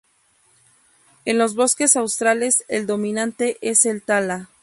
En 1.25 1.37
los 1.37 1.53
bosques 1.53 1.95
australes 1.95 2.63
el 2.69 2.87
dominante 2.87 3.59
es 3.61 3.85
el 3.85 4.01
tala. 4.01 4.49